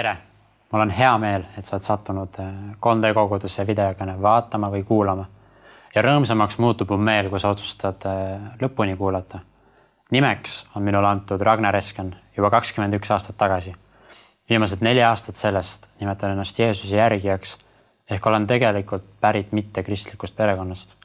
[0.00, 0.16] tere,
[0.72, 2.38] mul on hea meel, et sa oled sattunud
[2.80, 5.26] 3D koguduse videokõne vaatama või kuulama.
[5.94, 9.40] ja rõõmsamaks muutub mu meel, kui sa otsustad äh, lõpuni kuulata.
[10.10, 13.74] nimeks on minule antud Ragnar Esken juba kakskümmend üks aastat tagasi.
[14.48, 17.58] viimased neli aastat sellest nimetan ennast Jeesuse järgijaks
[18.10, 20.96] ehk olen tegelikult pärit mittekristlikust perekonnast.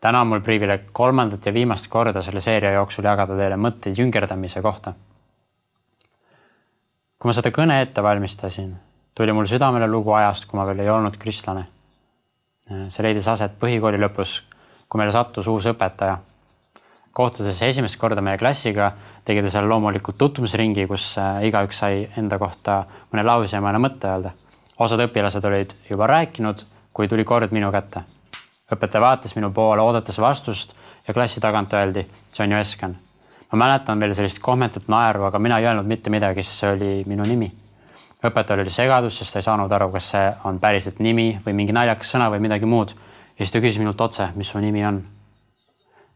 [0.00, 4.62] täna on mul privileeg kolmandat ja viimast korda selle seeria jooksul jagada teile mõtteid jüngerdamise
[4.62, 4.94] kohta
[7.22, 8.72] kui ma seda kõne ette valmistasin,
[9.14, 11.68] tuli mul südamele lugu ajast, kui ma veel ei olnud kristlane.
[12.66, 14.40] see leidis aset põhikooli lõpus,
[14.90, 16.16] kui meile sattus uus õpetaja.
[17.12, 18.90] kohtudes esimest korda meie klassiga,
[19.24, 23.78] tegi ta seal loomulikult tutvumisringi, kus äh, igaüks sai enda kohta mõne lause ja mõne
[23.78, 24.32] mõtte öelda.
[24.78, 28.02] osad õpilased olid juba rääkinud, kui tuli kord minu kätte.
[28.72, 30.74] õpetaja vaatas minu poole, oodates vastust
[31.06, 32.98] ja klassi tagant öeldi, see on ju Esken
[33.52, 36.92] ma mäletan veel sellist kohmetut naeru, aga mina ei öelnud mitte midagi, sest see oli
[37.06, 37.50] minu nimi.
[38.22, 41.74] õpetajal oli segadus, sest ta ei saanud aru, kas see on päriselt nimi või mingi
[41.74, 42.94] naljakas sõna või midagi muud.
[43.36, 45.02] ja siis ta küsis minult otse, mis su nimi on.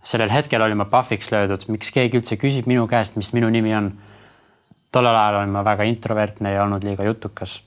[0.05, 3.75] sellel hetkel olin ma pahviks löödud, miks keegi üldse küsib minu käest, mis minu nimi
[3.77, 3.93] on.
[4.93, 7.63] tollel ajal olin ma väga introvertne ja olnud liiga jutukas.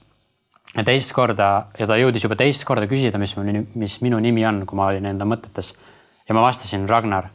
[0.76, 4.46] ja teist korda ja ta jõudis juba teist korda küsida, mis mu, mis minu nimi
[4.46, 5.74] on, kui ma olin enda mõtetes.
[6.28, 7.30] ja ma vastasin Ragnar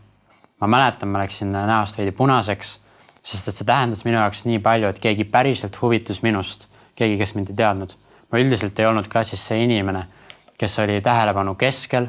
[0.60, 2.80] ma mäletan, ma läksin näost veidi punaseks,
[3.24, 7.36] sest et see tähendas minu jaoks nii palju, et keegi päriselt huvitus minust, keegi, kes
[7.36, 7.96] mind ei teadnud.
[8.32, 10.06] ma üldiselt ei olnud klassis see inimene,
[10.58, 12.08] kes oli tähelepanu keskel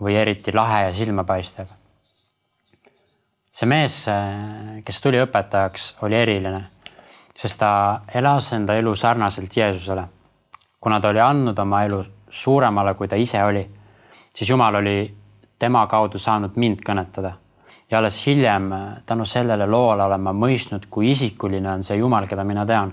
[0.00, 1.66] või eriti lahe ja silmapaistev.
[3.52, 4.04] see mees,
[4.84, 6.64] kes tuli õpetajaks, oli eriline,
[7.38, 10.08] sest ta elas enda elu sarnaselt Jeesusele.
[10.80, 13.68] kuna ta oli andnud oma elu suuremale, kui ta ise oli,
[14.34, 15.14] siis Jumal oli
[15.58, 17.43] tema kaudu saanud mind kõnetada
[17.90, 18.70] ja alles hiljem
[19.06, 22.92] tänu sellele loole olen ma mõistnud, kui isikuline on see Jumal, keda mina tean.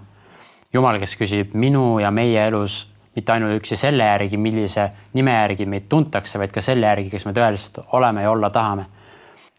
[0.74, 5.90] Jumal, kes küsib minu ja meie elus mitte ainuüksi selle järgi, millise nime järgi meid
[5.90, 8.86] tuntakse, vaid ka selle järgi, kes me tõeliselt oleme ja olla tahame.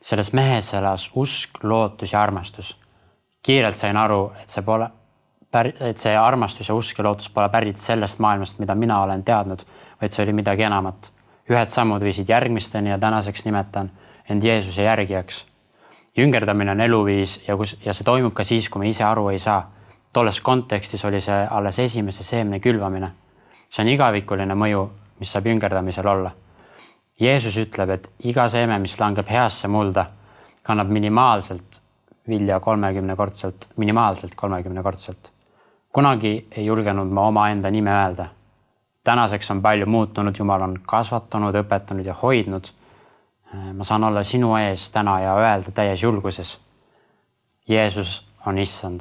[0.02, 2.76] selles mehes elas usk, lootus ja armastus.
[3.42, 4.88] kiirelt sain aru, et see pole,
[5.80, 9.62] et see armastus ja usk ja lootus pole pärit sellest maailmast, mida mina olen teadnud,
[10.00, 11.10] vaid see oli midagi enamat.
[11.50, 13.90] ühed sammud viisid järgmisteni ja tänaseks nimetan
[14.30, 15.46] end Jeesuse järgijaks.
[16.16, 19.38] jüngerdamine on eluviis ja kus ja see toimub ka siis, kui me ise aru ei
[19.38, 19.70] saa.
[20.12, 23.10] tolles kontekstis oli see alles esimese seemne külvamine.
[23.68, 24.88] see on igavikuline mõju,
[25.20, 26.30] mis saab jüngerdamisel olla.
[27.20, 30.06] Jeesus ütleb, et iga seeme, mis langeb heasse mulda,
[30.62, 31.80] kannab minimaalselt
[32.28, 35.30] vilja kolmekümnekordselt, minimaalselt kolmekümnekordselt.
[35.92, 38.26] kunagi ei julgenud ma omaenda nime öelda.
[39.04, 42.68] tänaseks on palju muutunud, Jumal on kasvatanud, õpetanud ja hoidnud
[43.52, 46.58] ma saan olla sinu ees täna ja öelda täies julguses.
[47.68, 49.00] Jeesus on issand.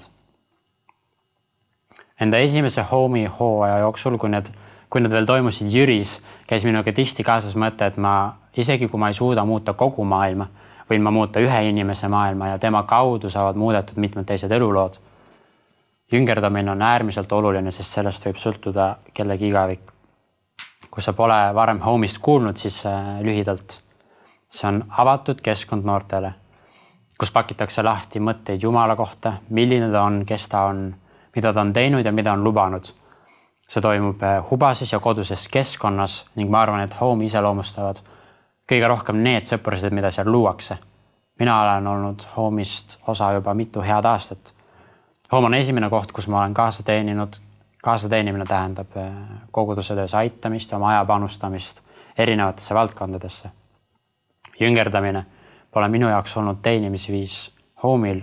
[2.21, 4.51] Enda esimese homi hooaja jooksul, kui need,
[4.89, 9.09] kui need veel toimusid Jüris, käis minuga tihti kaasas mõte, et ma isegi kui ma
[9.09, 10.45] ei suuda muuta kogu maailma,
[10.89, 14.99] võin ma muuta ühe inimese maailma ja tema kaudu saavad muudetud mitmed teised elulood.
[16.11, 19.81] jüngerdamine on äärmiselt oluline, sest sellest võib sõltuda kellegi igavik.
[20.91, 23.79] kui sa pole varem homist kuulnud, siis äh, lühidalt
[24.51, 26.33] see on avatud keskkond noortele,
[27.19, 30.89] kus pakitakse lahti mõtteid Jumala kohta, milline ta on, kes ta on,
[31.35, 32.93] mida ta on teinud ja mida on lubanud.
[33.71, 38.01] see toimub eh, hubases ja koduses keskkonnas ning ma arvan, et Home'i iseloomustavad
[38.67, 40.77] kõige rohkem need sõprused, mida seal luuakse.
[41.39, 44.53] mina olen olnud Home'ist osa juba mitu head aastat.
[45.31, 47.39] Home on esimene koht, kus ma olen kaasa teeninud.
[47.83, 49.11] kaasateenimine tähendab eh,
[49.51, 51.81] koguduse töös aitamist, oma aja panustamist
[52.17, 53.60] erinevatesse valdkondadesse
[54.61, 55.25] jüngerdamine
[55.71, 57.35] pole minu jaoks olnud teenimisviis
[57.83, 58.21] hoomil,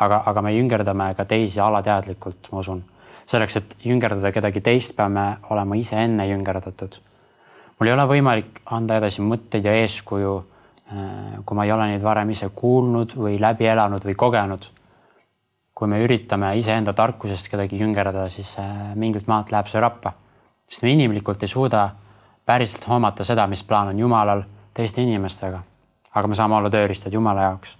[0.00, 2.84] aga, aga me jüngerdame ka teisi alateadlikult, ma usun.
[3.28, 6.96] selleks, et jüngerdada kedagi teist, peame olema ise enne jüngerdatud.
[7.78, 10.34] mul ei ole võimalik anda edasi mõtteid ja eeskuju,
[10.88, 14.66] äh, kui ma ei ole neid varem ise kuulnud või läbi elanud või kogenud.
[15.74, 20.12] kui me üritame iseenda tarkusest kedagi jüngerdada, siis äh, mingilt maalt läheb see rappa,
[20.68, 21.90] sest me inimlikult ei suuda
[22.46, 24.42] päriselt hoomata seda, mis plaan on Jumalal
[24.78, 25.62] teiste inimestega
[26.14, 27.76] aga me saame olla tööriistad Jumala jaoks.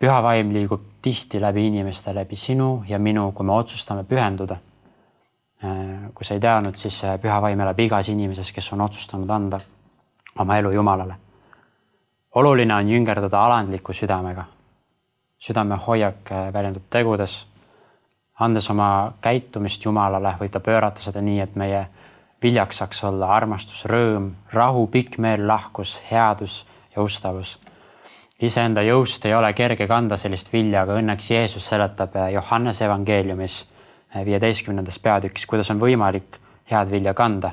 [0.00, 4.56] püha vaim liigub tihti läbi inimeste, läbi sinu ja minu, kui me otsustame pühenduda.
[5.64, 9.60] Äh, kui sa ei teadnud, siis püha vaim elab igas inimeses, kes on otsustanud anda
[10.38, 11.14] oma elu Jumalale.
[12.34, 14.44] oluline on jüngerdada alandliku südamega.
[15.38, 17.46] südame hoiak äh, väljendub tegudes.
[18.40, 21.88] andes oma käitumist Jumalale, võib ta pöörata seda nii, et meie
[22.42, 26.64] viljaks saaks olla armastus, rõõm, rahu, pikk meel, lahkus, headus
[26.96, 27.58] ja ustavus.
[28.40, 33.64] iseenda jõust ei ole kerge kanda sellist vilja, aga õnneks Jeesus seletab Johannese evangeeliumis
[34.24, 36.38] viieteistkümnendas peatükis, kuidas on võimalik
[36.70, 37.50] head vilja kanda.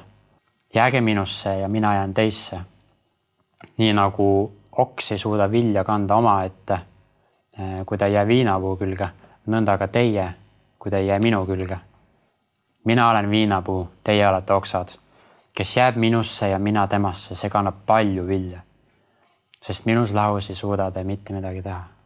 [0.74, 2.60] jääge minusse ja mina jään teisse.
[3.78, 6.80] nii nagu oks ei suuda vilja kanda omaette,
[7.86, 9.10] kui ta ei jää viinapuu külge,
[9.48, 10.34] nõnda ka teie,
[10.80, 11.78] kui te ei jää minu külge.
[12.88, 14.96] Mina olen viinapuu, teie olete oksad.
[15.56, 18.62] kes jääb minusse ja mina temasse, see kannab palju vilja.
[19.62, 21.98] sest minus lahus ei suuda te mitte midagi teha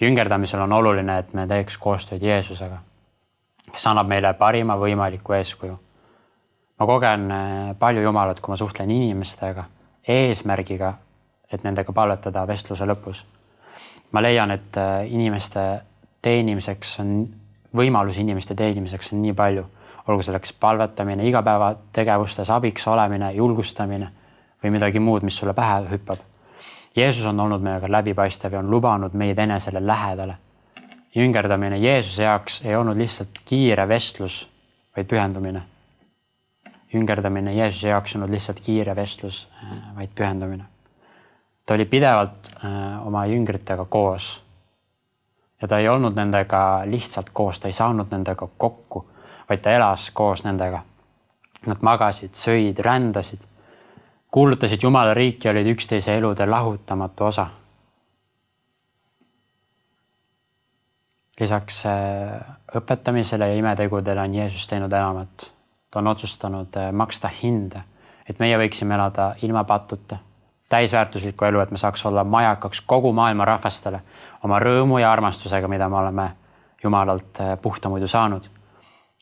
[0.00, 2.78] jüngerdamisel on oluline, et me teeks koostööd Jeesusega,
[3.72, 5.78] kes annab meile parima võimaliku eeskuju.
[6.80, 9.64] ma kogen eh, palju Jumalat, kui ma suhtlen inimestega
[10.08, 10.94] eesmärgiga,
[11.52, 13.24] et nendega palvetada vestluse lõpus.
[14.12, 15.80] ma leian, et eh, inimeste
[16.22, 17.28] teenimiseks on,
[17.76, 19.66] võimalusi inimeste teenimiseks on nii palju,
[20.08, 24.10] olgu selleks palvetamine, igapäevategevustes abiks olemine, julgustamine
[24.62, 26.30] või midagi muud, mis sulle pähe hüppab
[26.96, 30.34] Jeesus on olnud meiega läbipaistev ja on lubanud meid enesele lähedale.
[31.14, 34.48] jüngerdamine Jeesuse jaoks ei olnud lihtsalt kiire vestlus,
[34.96, 35.62] vaid pühendumine.
[36.92, 39.48] jüngerdamine Jeesuse jaoks ei olnud lihtsalt kiire vestlus,
[39.96, 40.64] vaid pühendumine.
[41.66, 44.42] ta oli pidevalt äh, oma jüngritega koos.
[45.60, 49.04] Ja ta ei olnud nendega lihtsalt koos, ta ei saanud nendega kokku,
[49.48, 50.82] vaid ta elas koos nendega.
[51.66, 53.44] Nad magasid, sõid, rändasid
[54.30, 57.46] kuulutasid Jumala riiki, olid üksteise elude lahutamatu osa.
[61.40, 62.40] lisaks äh,
[62.76, 65.46] õpetamisele ja imetegudele on Jeesus teinud enamat.
[65.90, 67.80] ta on otsustanud äh, maksta hinde,
[68.28, 70.18] et meie võiksime elada ilma pattuta,
[70.70, 74.00] täisväärtuslikku elu, et me saaks olla majakaks kogu maailma rahvastele
[74.44, 76.30] oma rõõmu ja armastusega, mida me oleme
[76.82, 78.46] Jumalalt äh, puhta muidu saanud.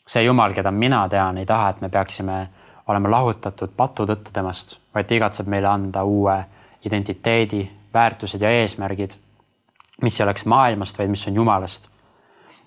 [0.09, 2.49] see Jumal, keda mina tean, ei taha, et me peaksime
[2.89, 6.37] olema lahutatud patu tõttu temast, vaid ta igatseb meile anda uue
[6.85, 9.17] identiteedi, väärtused ja eesmärgid,
[10.03, 11.89] mis ei oleks maailmast, vaid mis on Jumalast.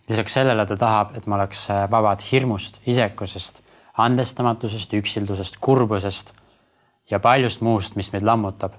[0.09, 3.61] lisaks sellele ta tahab, et me oleks vabad hirmust, isekusest,
[3.97, 6.33] andestamatusest, üksildusest, kurbusest
[7.09, 8.73] ja paljust muust, mis meid lammutab.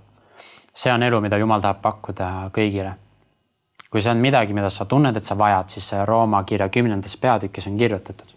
[0.75, 2.95] see on elu, mida Jumal tahab pakkuda kõigile.
[3.91, 7.67] kui see on midagi, mida sa tunned, et sa vajad, siis Rooma kirja kümnendas peatükis
[7.67, 8.29] on kirjutatud.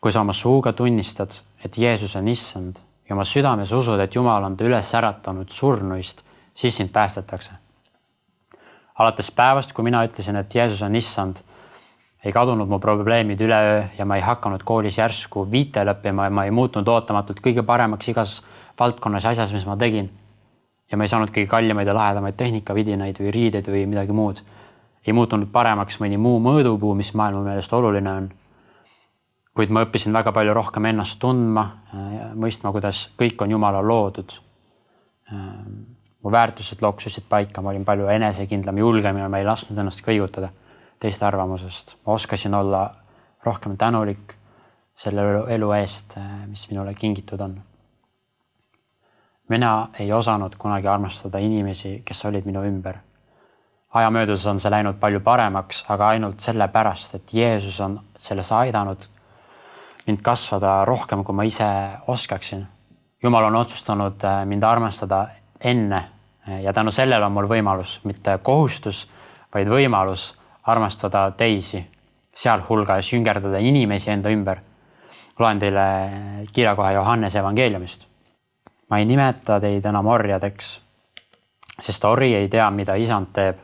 [0.00, 1.34] kui sa oma suuga tunnistad
[1.64, 2.76] et Jeesus on issand
[3.08, 6.20] ja oma südames usud, et Jumal on ta üles äratanud surnuist,
[6.54, 7.50] siis sind päästetakse.
[8.98, 11.40] alates päevast, kui mina ütlesin, et Jeesus on issand,
[12.24, 16.44] ei kadunud mu probleemid üleöö ja ma ei hakanud koolis järsku viitele õppima ja ma
[16.44, 18.42] ei muutunud ootamatult kõige paremaks igas
[18.80, 20.10] valdkonnas ja asjas, mis ma tegin.
[20.90, 24.40] ja ma ei saanud kõige kallimaid ja lahedamaid tehnikavidinaid või riideid või midagi muud.
[25.06, 28.32] ei muutunud paremaks mõni muu mõõdupuu, mis maailma meelest oluline on
[29.54, 31.64] kuid ma õppisin väga palju rohkem ennast tundma,
[32.34, 34.40] mõistma, kuidas kõik on Jumala loodud.
[36.24, 40.48] mu väärtused loksusid paika, ma olin palju enesekindlam, julgem ja ma ei lasknud ennast kõigutada
[41.00, 41.96] teiste arvamusest.
[42.06, 42.90] ma oskasin olla
[43.44, 44.34] rohkem tänulik
[44.96, 46.16] selle elu eest,
[46.48, 47.62] mis minule kingitud on.
[49.48, 52.96] Mina ei osanud kunagi armastada inimesi, kes olid minu ümber.
[53.94, 59.06] aja möödudes on see läinud palju paremaks, aga ainult sellepärast, et Jeesus on selles aidanud
[60.06, 61.66] mind kasvada rohkem, kui ma ise
[62.06, 62.66] oskaksin.
[63.22, 65.26] jumal on otsustanud äh, mind armastada
[65.60, 65.96] enne
[66.48, 69.08] äh, ja tänu sellele on mul võimalus, mitte kohustus,
[69.54, 71.84] vaid võimalus armastada teisi,
[72.34, 74.58] sealhulgas jüngerdada inimesi enda ümber.
[75.38, 75.86] loen teile
[76.52, 78.13] kirjakoha Johannese evangeeliumist.
[78.90, 80.80] Ma ei nimeta teid enam orjadeks,
[81.80, 83.62] sest ori ei tea, mida isand teeb.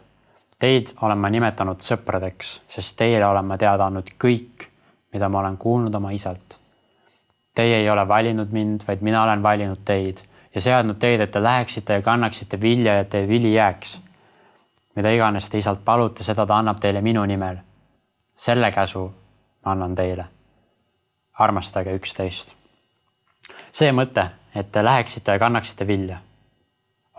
[0.61, 4.71] Teid olen ma nimetanud sõpradeks, sest teile olen ma teada andnud kõik
[5.13, 6.59] mida ma olen kuulnud oma isalt.
[7.55, 10.23] Teie ei ole valinud mind, vaid mina olen valinud teid
[10.55, 14.01] ja seadnud teid, et te läheksite ja kannaksite vilja ja teie vili jääks.
[14.97, 17.57] mida iganes te isalt palute, seda ta annab teile minu nimel.
[18.37, 19.13] selle käsu
[19.65, 20.25] ma annan teile.
[21.39, 22.55] armastage üksteist.
[23.73, 26.19] see mõte, et te läheksite ja kannaksite vilja,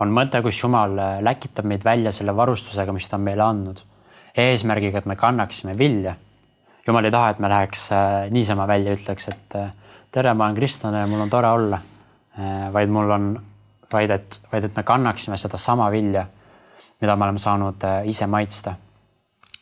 [0.00, 3.80] on mõte, kus Jumal läkitab meid välja selle varustusega, mis ta on meile andnud,
[4.36, 6.16] eesmärgiga, et me kannaksime vilja
[6.86, 9.70] jumal ei taha, et me läheks äh, niisama välja, ütleks, et äh,
[10.12, 11.80] tere, ma olen kristlane ja mul on tore olla.
[12.38, 13.28] Äh, vaid mul on,
[13.92, 16.26] vaid et, vaid et me kannaksime sedasama vilja,
[17.02, 18.74] mida me oleme saanud ise maitsta.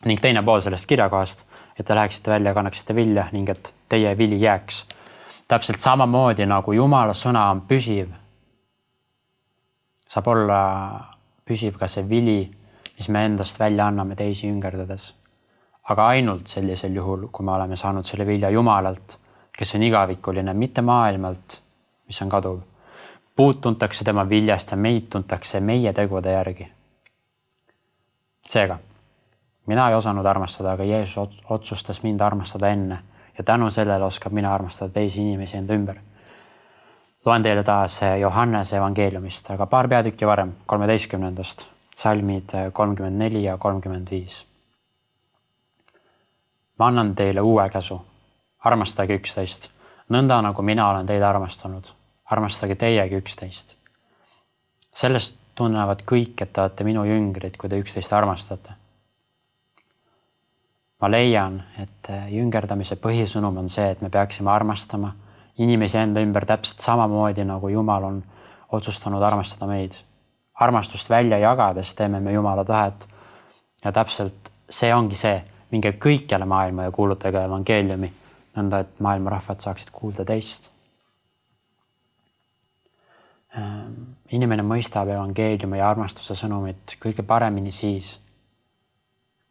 [0.05, 1.43] ning teine pool sellest kirjakohast,
[1.79, 4.85] et te läheksite välja ja kannaksite vilja ning et teie vili jääks.
[5.51, 8.11] Täpselt samamoodi nagu Jumala sõna on püsiv,
[10.09, 10.61] saab olla
[11.45, 12.43] püsiv ka see vili,
[12.97, 15.11] mis me endast välja anname teisi üngerdades
[15.91, 19.17] aga ainult sellisel juhul, kui me oleme saanud selle vilja Jumalalt,
[19.53, 21.61] kes on igavikuline, mitte maailmalt,
[22.07, 22.61] mis on kaduv.
[23.37, 26.73] puud tuntakse tema viljast ja meid tuntakse meie tegude järgi.
[28.49, 28.79] seega,
[29.67, 32.99] mina ei osanud armastada, aga Jeesus otsustas mind armastada enne
[33.41, 35.97] ja tänu sellele oskab mina armastada teisi inimesi enda ümber.
[37.25, 41.65] loen teile taas Johannese evangeeliumist, aga paar peatükki varem, kolmeteistkümnendast,
[41.97, 44.47] salmid kolmkümmend neli ja kolmkümmend viis.
[46.79, 48.01] ma annan teile uue käsu,
[48.65, 49.71] armastage üksteist,
[50.11, 51.89] nõnda nagu mina olen teid armastanud,
[52.25, 53.75] armastage teiegi üksteist.
[54.95, 58.80] sellest tunnevad kõik, et te olete minu jüngrid, kui te üksteist armastate
[61.01, 65.15] ma leian, et äh, jüngerdamise põhisõnum on see, et me peaksime armastama
[65.61, 68.23] inimesi enda ümber täpselt samamoodi, nagu Jumal on
[68.73, 69.95] otsustanud armastada meid.
[70.61, 73.09] armastust välja jagades teeme me Jumala tahet.
[73.85, 78.13] ja täpselt see ongi see, minge kõikjale maailma ja kuulutage evangeeliumi,
[78.57, 80.71] nõnda et maailma rahvad saaksid kuulda teist.
[83.57, 88.19] Ähm, inimene mõistab evangeeliumi ja armastuse sõnumit kõige paremini siis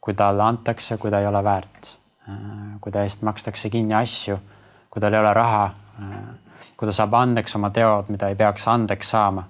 [0.10, 1.92] kui talle antakse, kui ta ei ole väärt,
[2.82, 4.40] kui ta eest makstakse kinni asju,
[4.90, 5.68] kui tal ei ole raha,
[6.78, 9.44] kui ta saab andeks oma teod, mida ei peaks andeks saama.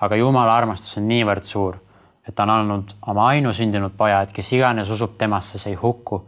[0.00, 1.78] aga Jumala armastus on niivõrd suur,
[2.28, 6.20] et ta on andnud oma ainusündinud poja, et kes iganes usub temasse, see ei hukku,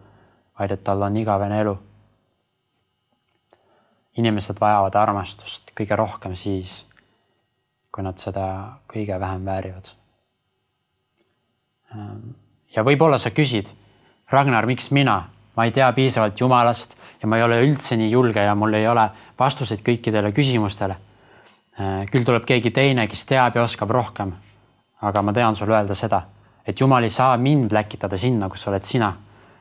[0.59, 1.77] vaid et tal on igavene elu.
[4.17, 6.87] inimesed vajavad armastust kõige rohkem siis,
[7.93, 8.49] kui nad seda
[8.91, 9.93] kõige vähem väärivad
[12.77, 13.69] ja võib-olla sa küsid,
[14.31, 15.21] Ragnar, miks mina,
[15.57, 18.89] ma ei tea piisavalt Jumalast ja ma ei ole üldse nii julge ja mul ei
[18.89, 20.97] ole vastuseid kõikidele küsimustele.
[21.81, 24.33] Äh, küll tuleb keegi teine, kes teab ja oskab rohkem.
[25.03, 26.23] aga ma tean sulle öelda seda,
[26.67, 29.13] et Jumal ei saa mind läkitada sinna, kus oled sina.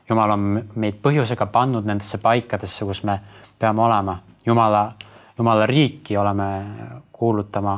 [0.08, 3.18] Jumal on meid põhjusega pannud nendesse paikadesse, kus me
[3.58, 4.18] peame olema.
[4.46, 4.92] Jumala,
[5.38, 6.46] Jumala riiki oleme
[7.12, 7.76] kuulutama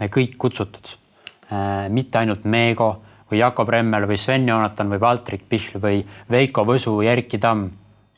[0.00, 0.96] me kõik kutsutud,
[1.52, 3.02] äh, mitte ainult Meego
[3.34, 7.70] või Jakob Remmel või Sven Joonatan või Valtrik Pihl või Veiko Võsu või Erkki Tamm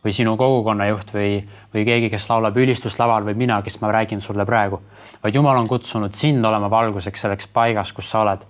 [0.04, 1.40] või sinu kogukonnajuht või,
[1.74, 4.78] või keegi, kes laulab ülistust laval või mina, kes ma räägin sulle praegu,
[5.22, 8.44] vaid Jumal on kutsunud sind olema valguseks selleks paigas, kus sa oled.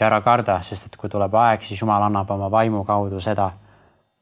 [0.00, 3.50] ja ära karda, sest et kui tuleb aeg, siis Jumal annab oma vaimu kaudu seda,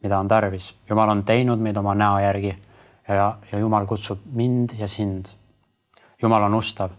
[0.02, 0.74] mida on tarvis.
[0.90, 2.56] Jumal on teinud meid oma näo järgi
[3.08, 5.28] ja, ja Jumal kutsub mind ja sind.
[6.22, 6.90] Jumal on ustav.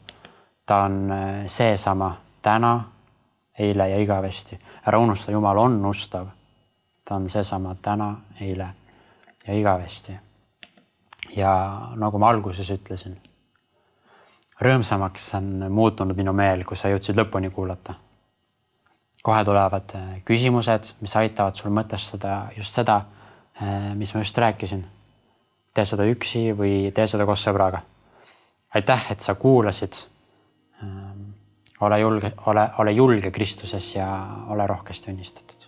[0.66, 2.99] ta on eh, seesama täna
[3.60, 4.60] eile ja igavesti.
[4.88, 6.28] ära unusta, Jumal on ustav.
[7.06, 8.68] ta on seesama täna, eile
[9.48, 10.20] ja igavesti.
[11.36, 13.18] ja nagu ma alguses ütlesin,
[14.62, 17.94] rõõmsamaks on muutunud minu meel, kui sa jõudsid lõpuni kuulata.
[19.24, 23.02] kohe tulevad eh, küsimused, mis aitavad sul mõtestada just seda,
[23.62, 24.86] eh, mis ma just rääkisin.
[25.74, 27.82] tee seda üksi või tee seda koos sõbraga.
[28.76, 30.06] aitäh, et sa kuulasid
[31.82, 34.10] ole julge, ole, ole julge Kristuses ja
[34.48, 35.59] ole rohkesti õnnistatud.